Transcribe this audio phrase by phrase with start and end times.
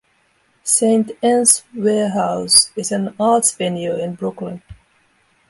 [0.63, 4.63] Saint Ann's Warehouse is an arts venue in Brooklyn.